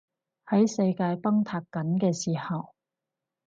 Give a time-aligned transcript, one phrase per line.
[0.47, 2.73] 喺世界崩塌緊嘅時候